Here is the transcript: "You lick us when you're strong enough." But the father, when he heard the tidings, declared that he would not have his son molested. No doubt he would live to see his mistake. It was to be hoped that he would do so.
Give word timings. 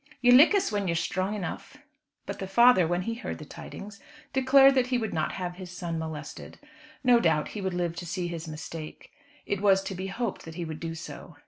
"You 0.19 0.31
lick 0.31 0.55
us 0.55 0.71
when 0.71 0.87
you're 0.87 0.95
strong 0.95 1.35
enough." 1.35 1.77
But 2.25 2.39
the 2.39 2.47
father, 2.47 2.87
when 2.87 3.03
he 3.03 3.13
heard 3.13 3.37
the 3.37 3.45
tidings, 3.45 3.99
declared 4.33 4.73
that 4.73 4.87
he 4.87 4.97
would 4.97 5.13
not 5.13 5.33
have 5.33 5.57
his 5.57 5.69
son 5.69 5.99
molested. 5.99 6.57
No 7.03 7.19
doubt 7.19 7.49
he 7.49 7.61
would 7.61 7.75
live 7.75 7.95
to 7.97 8.07
see 8.07 8.27
his 8.27 8.47
mistake. 8.47 9.11
It 9.45 9.61
was 9.61 9.83
to 9.83 9.93
be 9.93 10.07
hoped 10.07 10.43
that 10.45 10.55
he 10.55 10.65
would 10.65 10.79
do 10.79 10.95
so. 10.95 11.35